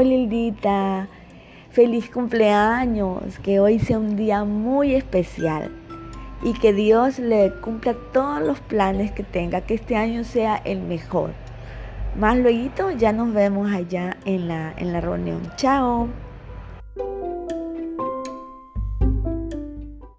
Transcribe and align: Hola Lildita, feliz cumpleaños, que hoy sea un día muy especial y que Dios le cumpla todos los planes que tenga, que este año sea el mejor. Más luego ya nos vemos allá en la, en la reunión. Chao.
Hola 0.00 0.10
Lildita, 0.10 1.08
feliz 1.72 2.08
cumpleaños, 2.08 3.36
que 3.40 3.58
hoy 3.58 3.80
sea 3.80 3.98
un 3.98 4.14
día 4.14 4.44
muy 4.44 4.94
especial 4.94 5.72
y 6.40 6.52
que 6.52 6.72
Dios 6.72 7.18
le 7.18 7.52
cumpla 7.62 7.96
todos 8.12 8.40
los 8.40 8.60
planes 8.60 9.10
que 9.10 9.24
tenga, 9.24 9.62
que 9.62 9.74
este 9.74 9.96
año 9.96 10.22
sea 10.22 10.54
el 10.64 10.82
mejor. 10.82 11.30
Más 12.16 12.38
luego 12.38 12.92
ya 12.96 13.12
nos 13.12 13.34
vemos 13.34 13.72
allá 13.72 14.16
en 14.24 14.46
la, 14.46 14.72
en 14.76 14.92
la 14.92 15.00
reunión. 15.00 15.40
Chao. 15.56 16.06